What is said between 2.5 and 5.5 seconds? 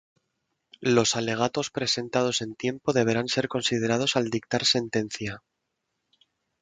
tiempo deberán ser considerados al dictar sentencia.